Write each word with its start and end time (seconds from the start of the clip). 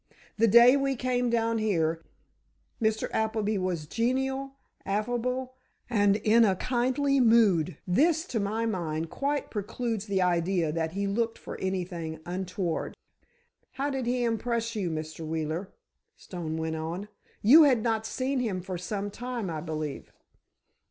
The 0.35 0.47
day 0.47 0.75
we 0.75 0.95
came 0.95 1.29
down 1.29 1.59
here, 1.59 2.01
Mr. 2.81 3.07
Appleby 3.13 3.59
was 3.59 3.85
genial, 3.85 4.53
affable 4.83 5.53
and 5.91 6.15
in 6.15 6.43
a 6.43 6.55
kindly 6.55 7.19
mood. 7.19 7.77
This, 7.85 8.25
to 8.29 8.39
my 8.39 8.65
mind, 8.65 9.11
quite 9.11 9.51
precludes 9.51 10.07
the 10.07 10.19
idea 10.19 10.71
that 10.71 10.93
he 10.93 11.05
looked 11.05 11.37
for 11.37 11.55
anything 11.61 12.19
untoward." 12.25 12.95
"How 13.73 13.91
did 13.91 14.07
he 14.07 14.23
impress 14.23 14.75
you, 14.75 14.89
Mr. 14.89 15.23
Wheeler?" 15.23 15.71
Stone 16.17 16.57
went 16.57 16.77
on. 16.77 17.07
"You 17.43 17.65
had 17.65 17.83
not 17.83 18.07
seen 18.07 18.39
him 18.39 18.59
for 18.59 18.79
some 18.79 19.11
time, 19.11 19.51
I 19.51 19.61
believe." 19.61 20.11